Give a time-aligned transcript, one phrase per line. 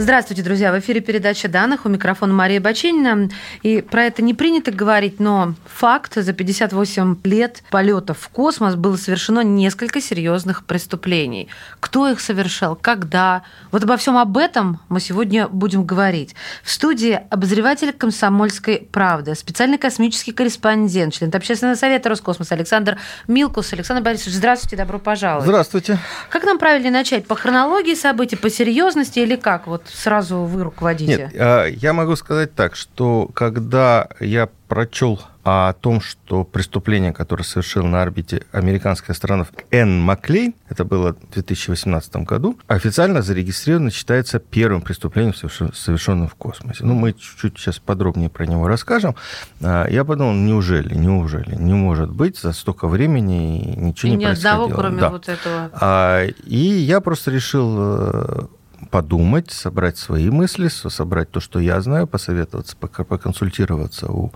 [0.00, 0.72] Здравствуйте, друзья.
[0.72, 1.84] В эфире передача данных.
[1.84, 3.28] У микрофона Мария Бачинина.
[3.62, 8.96] И про это не принято говорить, но факт, за 58 лет полетов в космос было
[8.96, 11.48] совершено несколько серьезных преступлений.
[11.80, 13.42] Кто их совершал, когда?
[13.72, 16.34] Вот обо всем об этом мы сегодня будем говорить.
[16.64, 22.96] В студии обозреватель комсомольской правды, специальный космический корреспондент, член общественного совета Роскосмоса Александр
[23.28, 23.74] Милкус.
[23.74, 25.44] Александр Борисович, здравствуйте, добро пожаловать.
[25.44, 25.98] Здравствуйте.
[26.30, 27.26] Как нам правильно начать?
[27.26, 29.66] По хронологии событий, по серьезности или как?
[29.66, 31.16] Вот сразу вы руководите?
[31.16, 37.42] Нет, а, я могу сказать так, что когда я прочел о том, что преступление, которое
[37.42, 44.38] совершил на орбите американский астронавт Энн Маклейн, это было в 2018 году, официально зарегистрировано, считается
[44.38, 46.84] первым преступлением, совершенным в космосе.
[46.84, 49.16] Ну, мы чуть-чуть сейчас подробнее про него расскажем.
[49.60, 54.24] А, я подумал, неужели, неужели, не может быть за столько времени ничего и не ни
[54.26, 54.64] происходило.
[54.64, 55.10] одного, кроме да.
[55.10, 55.70] вот этого.
[55.72, 58.46] А, и я просто решил э,
[58.90, 64.32] подумать, собрать свои мысли, собрать то, что я знаю, посоветоваться, поконсультироваться у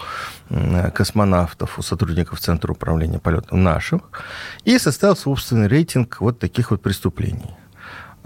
[0.94, 4.02] космонавтов, у сотрудников Центра управления полетом наших,
[4.64, 7.56] и составил собственный рейтинг вот таких вот преступлений.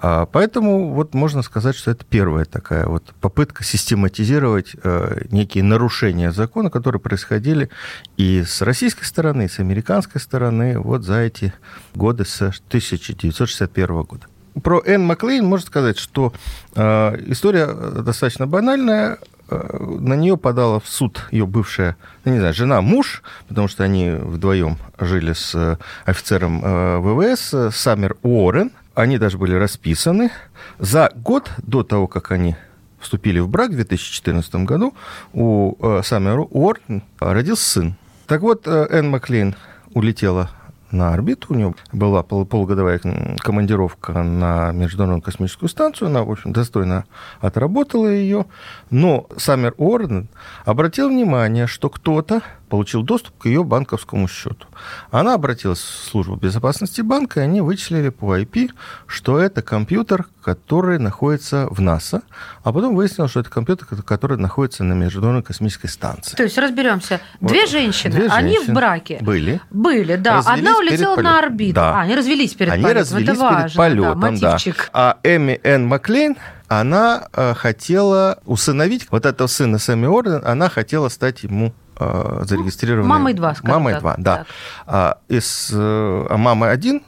[0.01, 6.31] А, поэтому вот можно сказать, что это первая такая вот попытка систематизировать э, некие нарушения
[6.31, 7.69] закона, которые происходили
[8.17, 11.53] и с российской стороны, и с американской стороны вот за эти
[11.97, 14.27] годы с 1961 года
[14.63, 16.33] про Энн Маклейн можно сказать, что
[16.75, 19.19] э, история достаточно банальная.
[19.51, 23.85] Э, на нее подала в суд ее бывшая, ну, не знаю, жена, муж, потому что
[23.85, 28.73] они вдвоем жили с офицером э, ВВС Саммер Уоррен.
[28.95, 30.31] Они даже были расписаны.
[30.79, 32.57] За год до того, как они
[33.01, 34.95] вступили в брак в 2014 году,
[35.33, 37.97] у э, Саммера Уоррен родился сын.
[38.27, 39.55] Так вот, э, Энн Маклейн
[39.95, 40.51] улетела
[40.91, 41.49] на орбиту.
[41.51, 43.01] У нее была пол полугодовая
[43.39, 46.09] командировка на Международную космическую станцию.
[46.09, 47.05] Она, в общем, достойно
[47.41, 48.47] отработала ее.
[48.91, 50.29] Но Саммер Уоррен
[50.65, 54.67] обратил внимание, что кто-то получил доступ к ее банковскому счету.
[55.11, 58.71] Она обратилась в службу безопасности банка, и они вычислили по IP,
[59.07, 62.23] что это компьютер, который находится в НАСА,
[62.63, 66.37] а потом выяснилось, что это компьютер, который находится на Международной космической станции.
[66.37, 67.21] То есть разберемся.
[67.41, 69.19] Две женщины, Две они женщины в браке.
[69.21, 69.61] Были.
[69.71, 70.37] Были, да.
[70.37, 71.75] Развелись Одна улетела на орбиту.
[71.75, 71.99] Да.
[71.99, 73.03] А, они развелись перед они полетом.
[73.03, 74.77] развелись это важно, перед полетом, да, мотивчик.
[74.77, 74.91] да.
[74.93, 76.37] А Эми Энн Маклейн
[76.69, 83.09] она э, хотела усыновить вот этого сына Сэмми Орден, она хотела стать ему э, зарегистрированной...
[83.09, 84.03] Мамой два, скажем Мамой так.
[84.03, 84.37] два, да.
[84.37, 84.47] Так.
[84.87, 87.03] А, из, э, а мамы один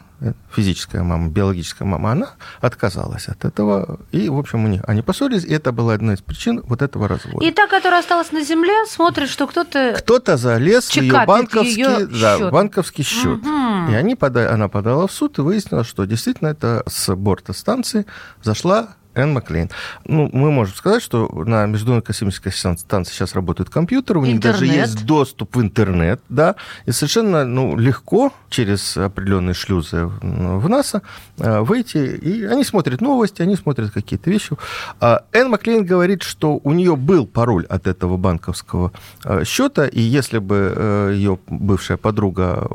[0.54, 2.30] физическая мама, биологическая мама, она
[2.60, 3.98] отказалась от этого.
[4.12, 7.08] И, в общем, у них, они поссорились, и это была одна из причин вот этого
[7.08, 7.44] развода.
[7.44, 9.94] И та, которая осталась на земле, смотрит, что кто-то...
[9.96, 12.52] Кто-то залез в ее банковский, ее да, счет.
[12.52, 13.38] банковский счет.
[13.38, 13.92] Угу.
[13.92, 14.52] И они пода...
[14.52, 18.06] она подала в суд и выяснила, что действительно это с борта станции
[18.42, 19.70] зашла Энн Маклейн.
[20.04, 24.44] Ну, мы можем сказать, что на Международной космической станции сейчас работают компьютеры, у интернет.
[24.44, 26.56] них даже есть доступ в интернет, да,
[26.86, 31.02] и совершенно ну, легко через определенные шлюзы в НАСА
[31.38, 34.56] э, выйти, и они смотрят новости, они смотрят какие-то вещи.
[35.00, 38.92] А Энн Маклейн говорит, что у нее был пароль от этого банковского
[39.24, 42.68] э, счета, и если бы э, ее бывшая подруга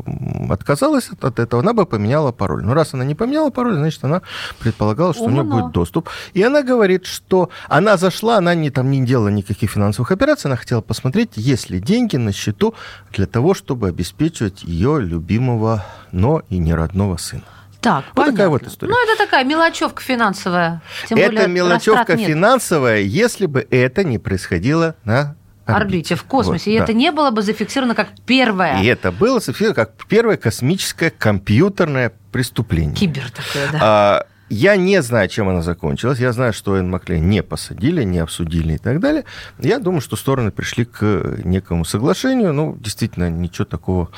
[0.49, 2.63] отказалась от этого, она бы поменяла пароль.
[2.63, 4.21] Но раз она не поменяла пароль, значит, она
[4.59, 5.41] предполагала, что Умно.
[5.41, 6.09] у нее будет доступ.
[6.33, 10.57] И она говорит, что она зашла, она не, там, не делала никаких финансовых операций, она
[10.57, 12.73] хотела посмотреть, есть ли деньги на счету
[13.11, 17.43] для того, чтобы обеспечивать ее любимого, но и не родного сына.
[17.81, 18.91] Так, вот такая вот история.
[18.91, 20.81] Ну, это такая мелочевка финансовая.
[21.07, 26.71] Тем это более, мелочевка финансовая, если бы это не происходило на орбите, орбите в космосе.
[26.71, 26.83] Вот, и да.
[26.83, 28.81] это не было бы зафиксировано как первое.
[28.81, 32.95] И это было зафиксировано как первое космическое компьютерное преступление.
[32.95, 33.79] Кибер такое, да.
[33.81, 36.19] А, я не знаю, чем она закончилась.
[36.19, 39.25] Я знаю, что Энн Маклейн не посадили, не обсудили и так далее.
[39.59, 41.01] Я думаю, что стороны пришли к
[41.43, 42.53] некому соглашению.
[42.53, 44.09] Ну, действительно, ничего такого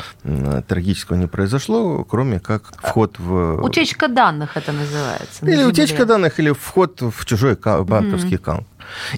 [0.67, 3.63] трагического не произошло, кроме как вход в...
[3.63, 5.45] Утечка данных это называется.
[5.45, 8.35] Или утечка данных, или вход в чужой банковский mm-hmm.
[8.35, 8.67] аккаунт.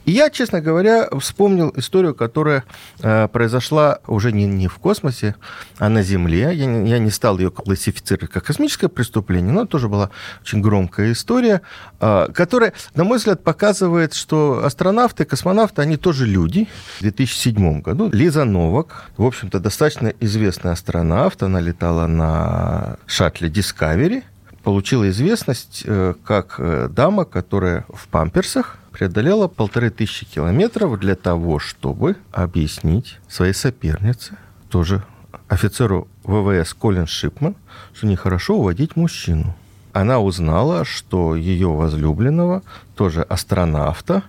[0.06, 2.63] И я, честно говоря, вспомнил историю, которая
[3.01, 5.36] э, произошла уже не, не в космосе,
[5.77, 6.51] а на Земле.
[6.54, 10.10] Я не, я не стал ее классифицировать как космическое преступление, но тоже была
[10.42, 11.62] очень громкая история,
[12.00, 16.68] э, которая, на мой взгляд, показывает, что астронавты, космонавты, они тоже люди.
[16.98, 24.24] В 2007 году Лиза Новак, в общем-то, достаточно известный астронавт, она летала на шаттле Discovery,
[24.63, 31.57] получила известность э, как э, дама, которая в памперсах преодолела полторы тысячи километров для того,
[31.57, 34.36] чтобы объяснить своей сопернице,
[34.69, 35.04] тоже
[35.48, 37.56] офицеру ВВС Колин Шипман,
[37.94, 39.56] что нехорошо уводить мужчину.
[39.94, 42.62] Она узнала, что ее возлюбленного,
[42.98, 44.24] тоже астронавта,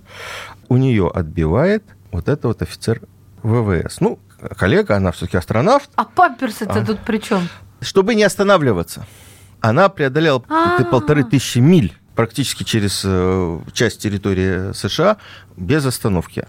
[0.68, 1.82] у нее отбивает
[2.12, 3.00] вот этот вот офицер
[3.42, 4.00] ВВС.
[4.00, 4.20] Ну,
[4.56, 5.90] коллега, она все-таки астронавт.
[5.96, 6.86] А памперсы-то а.
[6.86, 7.48] тут при чем?
[7.80, 9.04] Чтобы не останавливаться.
[9.60, 10.84] Она преодолела А-а-а.
[10.84, 15.16] полторы тысячи миль практически через э, часть территории США
[15.56, 16.46] без остановки.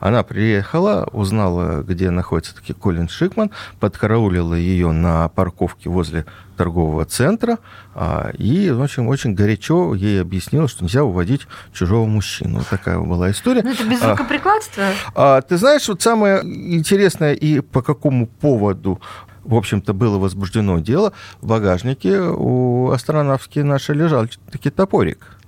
[0.00, 6.24] Она приехала, узнала, где находится таки Колин Шикман, подкараулила ее на парковке возле
[6.56, 7.58] торгового центра
[7.94, 12.58] а, и очень, очень горячо ей объяснила, что нельзя уводить чужого мужчину.
[12.58, 13.62] Вот такая была история.
[13.62, 14.84] Ну, это без рукоприкладства?
[15.14, 19.00] А, а, ты знаешь, вот самое интересное и по какому поводу
[19.44, 25.38] в общем-то, было возбуждено дело, в багажнике у астронавтки нашей лежал таки топорик.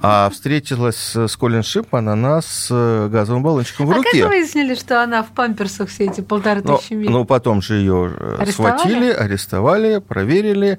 [0.00, 2.68] А встретилась с Колин Шипман она с
[3.08, 4.08] газовым баллончиком в а руке.
[4.08, 7.10] А как вы выяснили, что она в памперсах все эти полторы тысячи миль?
[7.10, 8.12] Ну, потом же ее
[8.50, 10.78] схватили, арестовали, проверили.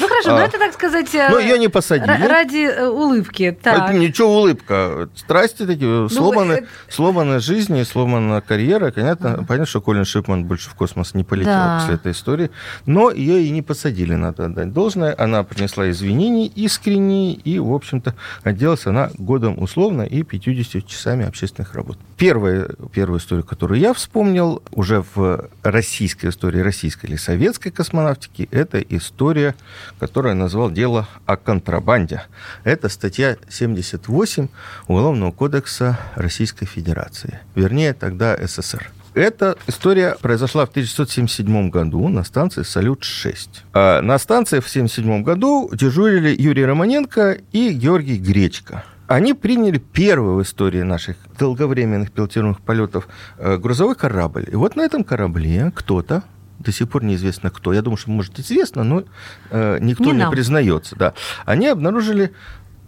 [0.00, 2.26] Ну хорошо, а, но это, так сказать, ну, ее не посадили.
[2.26, 3.56] ради э, улыбки.
[3.62, 3.90] Так.
[3.90, 5.08] Это ничего улыбка.
[5.14, 6.66] Страсти такие, ну, сломаны, это...
[6.88, 8.90] сломанная жизнь и сломана карьера.
[8.90, 9.44] Понятно, ага.
[9.44, 11.78] понятно, что Колин Шипман больше в космос не полетел да.
[11.80, 12.50] после этой истории.
[12.86, 15.14] Но ее и не посадили, надо отдать должное.
[15.18, 21.74] Она принесла извинения искренние, и, в общем-то, отделалась она годом условно и 50 часами общественных
[21.74, 21.98] работ.
[22.16, 28.80] Первая, первая история, которую я вспомнил, уже в российской истории, российской или советской космонавтики, это
[28.80, 29.54] история
[29.98, 32.22] которое назвал дело о контрабанде.
[32.64, 34.48] Это статья 78
[34.86, 38.90] Уголовного кодекса Российской Федерации, вернее, тогда СССР.
[39.14, 43.48] Эта история произошла в 1977 году на станции «Салют-6».
[43.72, 48.84] А на станции в 1977 году дежурили Юрий Романенко и Георгий Гречко.
[49.08, 54.44] Они приняли первый в истории наших долговременных пилотируемых полетов э, грузовой корабль.
[54.52, 56.22] И вот на этом корабле кто-то
[56.58, 57.72] до сих пор неизвестно кто.
[57.72, 59.04] Я думаю, что, может, известно, но
[59.50, 60.96] э, никто не, не признается.
[60.96, 61.14] Да.
[61.44, 62.32] Они обнаружили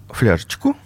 [0.09, 0.77] фляжечку,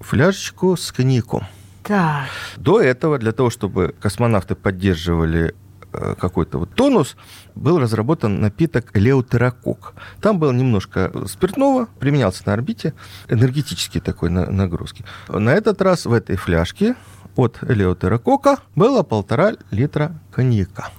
[0.00, 1.46] фляжечку с коньяком.
[1.82, 2.28] Так.
[2.56, 5.54] До этого, для того, чтобы космонавты поддерживали
[5.92, 7.16] э, какой-то вот тонус,
[7.54, 9.94] был разработан напиток элеутерокок.
[10.20, 12.94] Там было немножко спиртного, применялся на орбите,
[13.28, 15.04] энергетический такой нагрузки.
[15.28, 16.96] На этот раз в этой фляжке
[17.36, 20.90] от элеутерокока было полтора литра коньяка.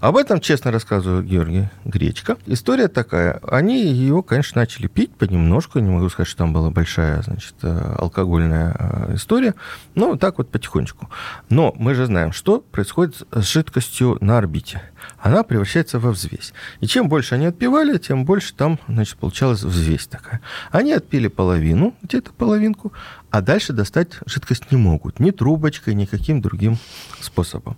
[0.00, 2.36] Об этом честно рассказываю Георгий Гречка.
[2.46, 3.40] История такая.
[3.46, 5.78] Они его, конечно, начали пить понемножку.
[5.78, 9.54] Не могу сказать, что там была большая, значит, э, алкогольная э, история.
[9.94, 11.08] Но так вот потихонечку.
[11.48, 14.82] Но мы же знаем, что происходит с жидкостью на орбите.
[15.18, 16.52] Она превращается во взвесь.
[16.80, 20.40] И чем больше они отпивали, тем больше там, значит, получалась взвесь такая.
[20.70, 22.92] Они отпили половину, где-то половинку,
[23.30, 25.20] а дальше достать жидкость не могут.
[25.20, 26.78] Ни трубочкой, ни каким другим
[27.20, 27.76] способом.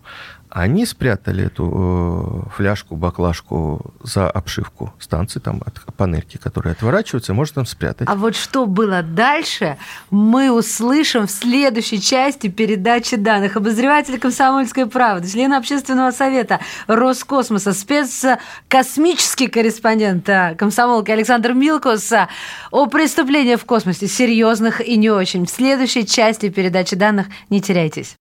[0.54, 7.54] Они спрятали эту э, фляжку, баклажку за обшивку станции, там от панельки, которые отворачиваются, можно
[7.54, 8.06] там спрятать.
[8.06, 9.78] А вот что было дальше,
[10.10, 13.56] мы услышим в следующей части передачи данных.
[13.56, 22.12] Обозреватель «Комсомольской правды», член общественного совета Роскосмоса, спецкосмический корреспондент э, комсомолки Александр Милкус
[22.70, 25.46] о преступлениях в космосе, серьезных и не очень.
[25.46, 28.18] В следующей части передачи данных не теряйтесь.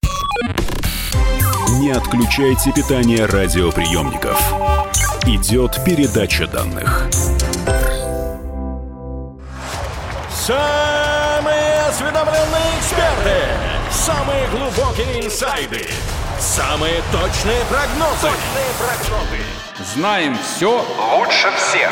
[1.79, 4.37] Не отключайте питание радиоприемников.
[5.25, 7.07] Идет передача данных.
[10.29, 13.37] Самые осведомленные эксперты.
[13.89, 15.87] Самые глубокие инсайды.
[16.39, 18.27] Самые точные прогнозы.
[18.27, 19.93] Точные прогнозы.
[19.95, 21.91] Знаем все лучше всех.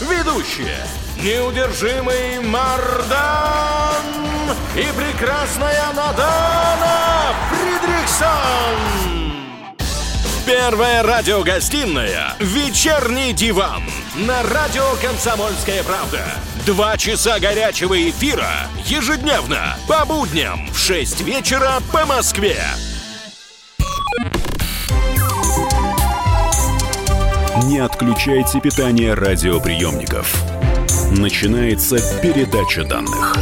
[0.00, 0.78] Ведущие.
[1.22, 4.25] Неудержимый Мардан
[4.74, 9.06] и прекрасная Надана Фридрихсон.
[10.46, 13.82] Первая радиогостинная «Вечерний диван»
[14.14, 16.20] на радио «Комсомольская правда».
[16.64, 22.58] Два часа горячего эфира ежедневно по будням в 6 вечера по Москве.
[27.64, 30.32] Не отключайте питание радиоприемников.
[31.10, 33.34] Начинается передача данных.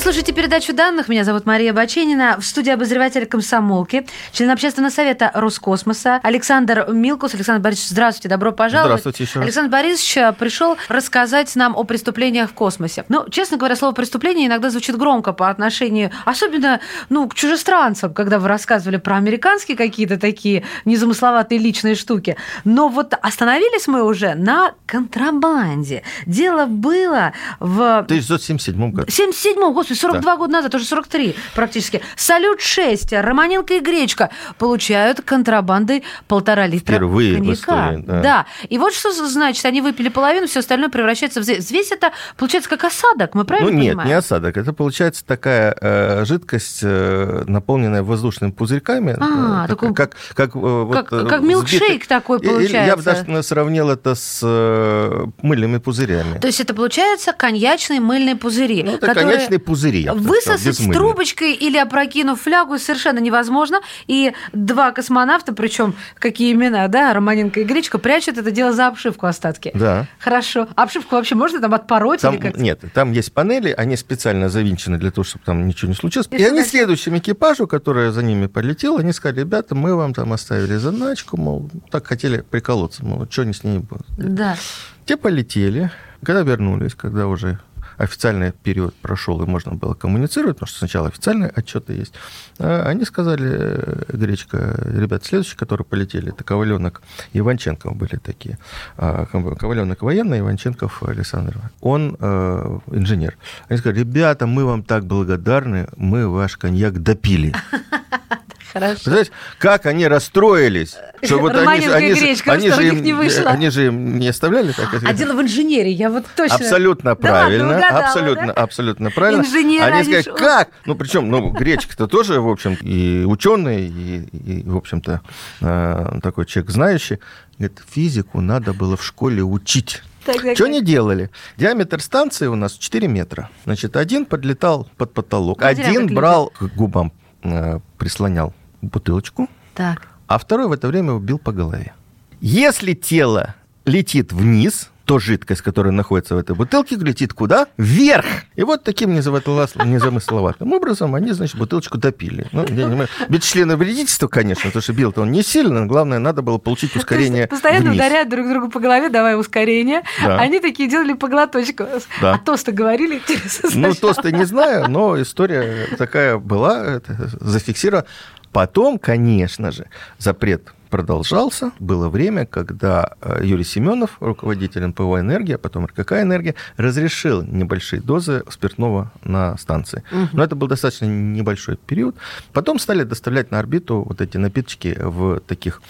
[0.00, 1.08] Вы слушаете передачу данных.
[1.08, 2.38] Меня зовут Мария Баченина.
[2.40, 7.34] В студии обозреватель комсомолки, член общественного совета Роскосмоса Александр Милкус.
[7.34, 9.02] Александр Борисович, здравствуйте, добро пожаловать.
[9.02, 9.40] Здравствуйте еще.
[9.40, 13.04] Александр Борисович а, пришел рассказать нам о преступлениях в космосе.
[13.10, 16.80] Ну, честно говоря, слово «преступление» иногда звучит громко по отношению, особенно,
[17.10, 22.38] ну, к чужестранцам, когда вы рассказывали про американские какие-то такие незамысловатые личные штуки.
[22.64, 26.04] Но вот остановились мы уже на контрабанде.
[26.24, 27.98] Дело было в...
[27.98, 29.10] 1977 году.
[29.10, 30.36] 77 году, 42 да.
[30.36, 32.02] года назад, уже 43 практически.
[32.16, 37.54] «Салют-6», «Романенко и Гречка» получают контрабанды полтора литра Впервые коньяка.
[37.54, 38.22] истории, да.
[38.22, 38.46] да.
[38.68, 42.84] И вот что значит, они выпили половину, все остальное превращается в весь это получается как
[42.84, 44.08] осадок, мы правильно ну, нет, понимаем?
[44.08, 44.56] Нет, не осадок.
[44.56, 49.16] Это получается такая э, жидкость, э, наполненная воздушными пузырьками.
[49.18, 49.94] А, э, такой...
[49.94, 52.08] как, как, э, как, вот, э, как милкшейк сбитый.
[52.08, 52.76] такой получается.
[52.76, 56.38] Я, я бы даже сравнил это с э, мыльными пузырями.
[56.38, 58.82] То есть это получается коньячные мыльные пузыри.
[58.82, 59.32] Ну, это которые...
[59.32, 63.80] коньячные пузыри, сказал, высосать трубочкой или опрокинув флягу совершенно невозможно.
[64.06, 69.26] И два космонавта, причем какие имена, да, Романенко и Гречка, прячут это дело за обшивку
[69.26, 69.70] остатки.
[69.74, 70.06] Да.
[70.18, 70.68] Хорошо.
[70.74, 72.56] Обшивку вообще можно там отпороть Там, или как?
[72.56, 76.28] нет, там есть панели, они специально завинчены для того, чтобы там ничего не случилось.
[76.32, 80.32] И И, они следующему экипажу, который за ними полетел, они сказали, ребята, мы вам там
[80.32, 84.06] оставили заначку, мол, так хотели приколоться, мол, что они с ней будут.
[84.16, 84.56] Да.
[85.04, 85.90] Те полетели,
[86.22, 87.58] когда вернулись, когда уже
[88.00, 92.14] официальный период прошел, и можно было коммуницировать, потому что сначала официальные отчеты есть,
[92.58, 97.02] а они сказали, э, Гречка, ребят, следующие, которые полетели, это Коваленок
[97.32, 98.58] и Иванченков были такие.
[98.96, 101.56] А, Ков- Коваленок военный, Иванченков Александр.
[101.80, 103.36] Он э, инженер.
[103.68, 107.54] Они сказали, ребята, мы вам так благодарны, мы ваш коньяк допили.
[108.72, 108.94] Хорошо.
[108.94, 113.50] Представляете, как они расстроились, что вот они, они, Гречка, они же им, не вышло?
[113.50, 114.88] они же им не оставляли так.
[115.04, 116.56] А дело в инженерии, я вот точно...
[116.56, 118.52] Абсолютно Да правильно, угадала, абсолютно, да?
[118.52, 119.40] абсолютно правильно.
[119.42, 120.68] Инженеры, Они они сказали, ж- как?
[120.86, 125.20] Ну, причем, ну, Гречка-то тоже, в общем, и ученый, и, и, в общем-то,
[125.60, 127.18] э, такой человек знающий.
[127.58, 130.02] Говорит, физику надо было в школе учить.
[130.24, 131.30] Так, так, Что они делали?
[131.56, 133.50] Диаметр станции у нас 4 метра.
[133.64, 137.12] Значит, один подлетал под потолок, Ну, один брал к губам,
[137.42, 140.08] э, прислонял бутылочку, Так.
[140.26, 141.92] а второй в это время убил по голове.
[142.40, 147.66] Если тело летит вниз, то жидкость, которая находится в этой бутылке, летит куда?
[147.76, 148.24] Вверх!
[148.54, 152.46] И вот таким незамысловатым образом они, значит, бутылочку допили.
[152.52, 156.42] Ну, я не без члена вредительства, конечно, потому что бил-то он не сильно, главное, надо
[156.42, 157.96] было получить ускорение То есть постоянно вниз.
[157.96, 160.02] ударяют друг другу по голове, давай ускорение.
[160.22, 160.38] Да.
[160.38, 161.86] Они такие делали по глоточку.
[162.20, 162.34] Да.
[162.34, 163.70] А тосты говорили, интересно.
[163.74, 167.00] Ну, тоста не знаю, но история такая была,
[167.40, 168.06] зафиксирована.
[168.52, 169.86] Потом, конечно же,
[170.18, 171.70] запрет продолжался.
[171.78, 178.42] Было время, когда э, Юрий Семенов, руководитель НПО «Энергия», потом РКК «Энергия», разрешил небольшие дозы
[178.50, 180.02] спиртного на станции.
[180.32, 182.16] Но это был достаточно небольшой период.
[182.52, 185.80] Потом стали доставлять на орбиту вот эти напиточки в таких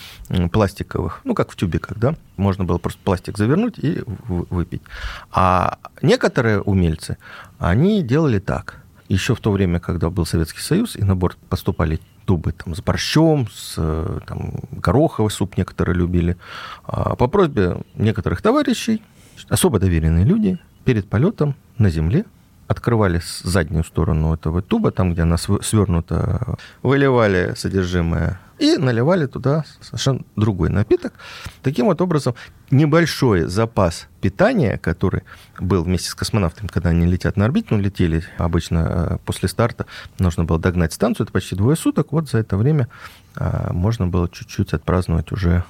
[0.53, 2.15] пластиковых, ну, как в тюбиках, да?
[2.37, 4.83] Можно было просто пластик завернуть и выпить.
[5.33, 7.17] А некоторые умельцы,
[7.59, 8.80] они делали так.
[9.11, 12.81] Еще в то время, когда был Советский Союз, и на борт поступали тубы там, с
[12.81, 16.37] борщом, с э, там, гороховый суп некоторые любили.
[16.85, 19.03] А По просьбе некоторых товарищей,
[19.49, 22.25] особо доверенные люди, перед полетом на земле
[22.69, 29.65] открывали заднюю сторону этого туба, там, где она св- свернута, выливали содержимое и наливали туда
[29.81, 31.15] совершенно другой напиток.
[31.63, 32.35] Таким вот образом,
[32.71, 35.23] небольшой запас питания, который
[35.59, 39.87] был вместе с космонавтами, когда они летят на орбиту, ну, летели обычно э, после старта,
[40.19, 42.89] нужно было догнать станцию, это почти двое суток, вот за это время
[43.37, 45.65] э, можно было чуть-чуть отпраздновать уже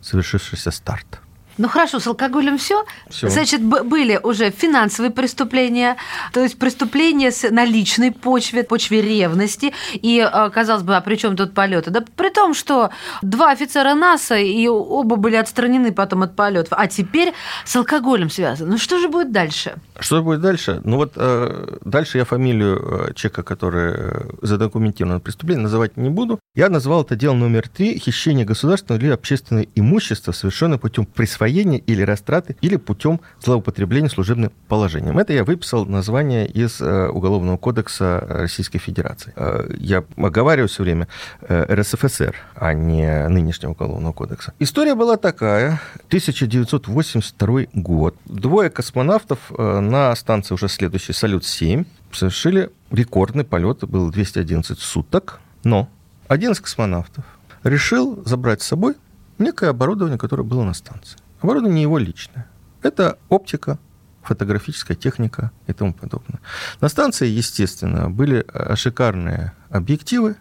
[0.00, 1.20] совершившийся старт.
[1.58, 2.84] Ну хорошо, с алкоголем все.
[3.08, 5.96] Значит, были уже финансовые преступления,
[6.32, 9.72] то есть преступления с, на личной почве, почве ревности.
[9.94, 11.90] И э, казалось бы, а при чем тут полеты?
[11.90, 12.90] Да при том, что
[13.22, 16.78] два офицера НАСА и оба были отстранены потом от полетов.
[16.78, 17.32] А теперь
[17.64, 18.72] с алкоголем связано.
[18.72, 19.76] Ну что же будет дальше?
[19.98, 20.82] Что будет дальше?
[20.84, 26.38] Ну вот э, дальше я фамилию э, человека, который э, задокументирован преступление, называть не буду.
[26.54, 32.02] Я назвал это дело номер три– хищение государственного или общественного имущества, совершенное путем присвоения или
[32.02, 35.18] растраты, или путем злоупотребления служебным положением.
[35.18, 39.32] Это я выписал название из э, Уголовного кодекса Российской Федерации.
[39.36, 41.08] Э, я оговариваю все время
[41.42, 44.52] э, РСФСР, а не нынешнего Уголовного кодекса.
[44.58, 45.80] История была такая.
[46.08, 48.16] 1982 год.
[48.24, 55.88] Двое космонавтов на станции уже следующий «Салют-7» совершили рекордный полет, был 211 суток, но
[56.28, 57.24] один из космонавтов
[57.62, 58.94] решил забрать с собой
[59.38, 61.18] некое оборудование, которое было на станции.
[61.46, 62.48] Оборудование его личное.
[62.82, 63.78] Это оптика,
[64.24, 66.40] фотографическая техника и тому подобное.
[66.80, 70.34] На станции, естественно, были э, шикарные объективы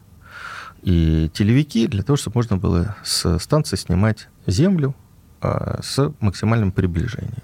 [0.81, 4.95] и телевики для того, чтобы можно было с станции снимать Землю
[5.41, 7.43] а, с максимальным приближением.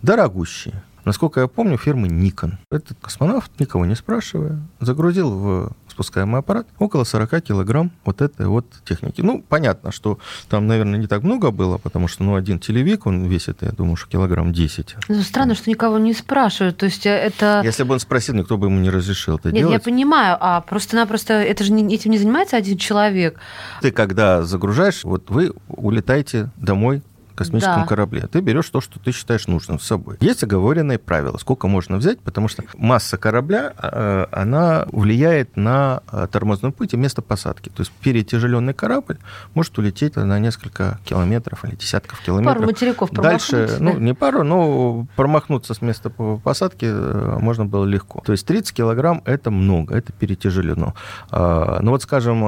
[0.00, 0.80] Дорогущие.
[1.04, 2.54] Насколько я помню, фирмы Nikon.
[2.70, 8.66] Этот космонавт, никого не спрашивая, загрузил в спускаемый аппарат около 40 килограмм вот этой вот
[8.84, 9.20] техники.
[9.20, 10.18] Ну, понятно, что
[10.48, 13.96] там, наверное, не так много было, потому что, ну, один телевик, он весит, я думаю,
[13.96, 14.96] что килограмм 10.
[15.08, 16.78] Ну, странно, что никого не спрашивают.
[16.78, 17.60] То есть э, это...
[17.64, 19.72] Если бы он спросил, никто бы ему не разрешил это Нет, делать.
[19.74, 23.38] я понимаю, а просто-напросто это же не- этим не занимается один человек.
[23.80, 27.02] Ты когда загружаешь, вот вы улетаете домой
[27.34, 27.86] космическом Да.
[27.86, 28.26] корабле.
[28.26, 30.16] Ты берешь то, что ты считаешь нужным с собой.
[30.20, 36.26] Есть оговоренные правила, сколько можно взять, потому что масса корабля, э, она влияет на э,
[36.30, 37.68] тормозной путь и место посадки.
[37.68, 39.18] То есть перетяжеленный корабль
[39.54, 42.54] может улететь на несколько километров или десятков километров.
[42.56, 43.98] Пару материков Дальше, ну, да?
[43.98, 48.22] не пару, но промахнуться с места по- посадки э, можно было легко.
[48.24, 50.94] То есть 30 килограмм– это много, это перетяжелено.
[51.30, 52.40] А, Ну вот, скажем,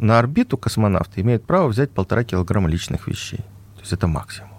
[0.00, 3.40] на орбиту космонавты имеют право взять полтора килограмма личных вещей.
[3.86, 4.50] Есть это максимум.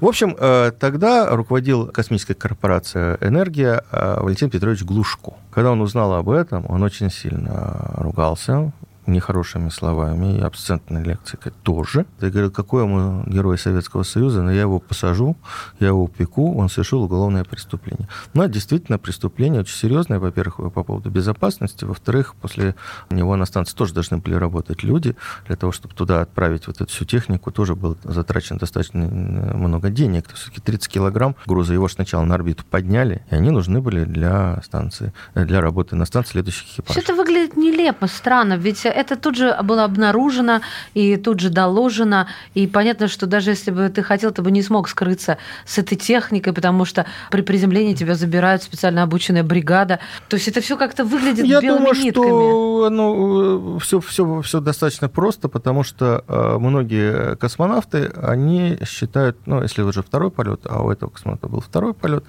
[0.00, 5.32] В общем, э, тогда руководил космической корпорацией «Энергия» э, Валентин Петрович Глушко.
[5.50, 8.70] Когда он узнал об этом, он очень сильно ругался,
[9.06, 12.06] нехорошими словами, и абсцентной лекцией тоже.
[12.20, 15.36] Я говорил, какой ему герой Советского Союза, но я его посажу,
[15.78, 18.08] я его упеку, он совершил уголовное преступление.
[18.34, 22.74] Но действительно преступление очень серьезное, во-первых, по поводу безопасности, во-вторых, после
[23.10, 25.16] него на станции тоже должны были работать люди,
[25.46, 29.90] для того, чтобы туда отправить вот эту всю технику, тоже было затрачено достаточно э, много
[29.90, 30.26] денег.
[30.34, 35.12] Все-таки 30 килограмм груза, его сначала на орбиту подняли, и они нужны были для станции,
[35.34, 37.02] э, для работы на станции следующих Все экипажей.
[37.02, 40.60] это выглядит нелепо, странно, ведь это тут же было обнаружено
[40.94, 44.62] и тут же доложено, и понятно, что даже если бы ты хотел, ты бы не
[44.62, 50.00] смог скрыться с этой техникой, потому что при приземлении тебя забирают специально обученная бригада.
[50.28, 52.26] То есть это все как-то выглядит Я белыми думаю, нитками.
[52.26, 59.62] что ну, все, все, все достаточно просто, потому что э, многие космонавты, они считают, ну,
[59.62, 62.24] если уже второй полет, а у этого космонавта был второй полет,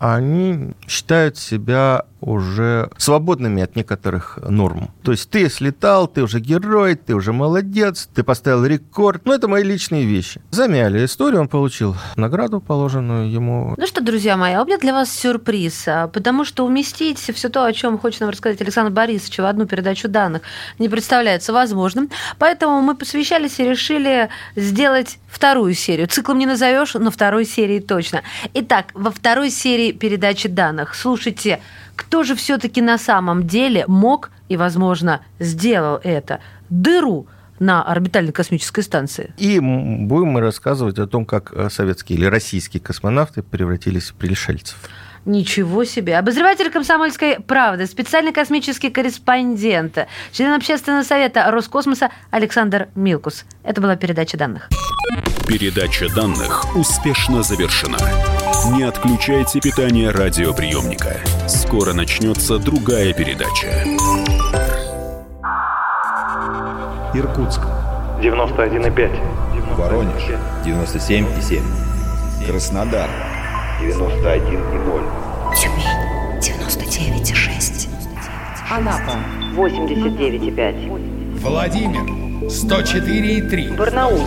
[0.00, 4.90] они считают себя уже свободными от некоторых норм.
[5.02, 9.22] То есть ты слетал, ты уже герой, ты уже молодец, ты поставил рекорд.
[9.24, 10.40] Ну, это мои личные вещи.
[10.50, 13.74] Замяли историю, он получил награду, положенную ему.
[13.76, 17.48] Ну что, друзья мои, а у меня для вас сюрприз, а, потому что уместить все
[17.48, 20.42] то, о чем хочет нам рассказать Александр Борисович в одну передачу данных,
[20.78, 22.10] не представляется возможным.
[22.38, 26.08] Поэтому мы посвящались и решили сделать вторую серию.
[26.08, 28.22] Циклом не назовешь, но второй серии точно.
[28.54, 31.60] Итак, во второй серии передачи данных слушайте,
[31.96, 37.26] кто же все-таки на самом деле мог и, возможно, сделал это дыру
[37.58, 39.32] на орбитальной космической станции.
[39.36, 44.78] И будем мы рассказывать о том, как э, советские или российские космонавты превратились в пришельцев.
[45.26, 46.16] Ничего себе.
[46.16, 49.98] Обозреватель «Комсомольской правды», специальный космический корреспондент,
[50.32, 53.44] член общественного совета Роскосмоса Александр Милкус.
[53.62, 54.70] Это была передача данных.
[55.46, 57.98] Передача данных успешно завершена.
[58.68, 61.16] Не отключайте питание радиоприемника.
[61.48, 63.68] Скоро начнется другая передача.
[67.14, 67.62] Иркутск.
[68.20, 69.76] 91,5.
[69.76, 70.22] Воронеж.
[70.64, 71.62] 97,7.
[72.46, 73.08] Краснодар.
[73.80, 75.04] 91,0.
[75.56, 75.88] Тюмень
[76.40, 77.88] 99,6.
[78.70, 79.16] Анапа
[79.56, 81.38] 89,5.
[81.40, 82.02] Владимир
[82.46, 83.76] 104,3.
[83.76, 84.26] Барнаул